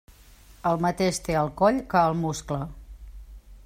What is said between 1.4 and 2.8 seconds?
al coll que al muscle.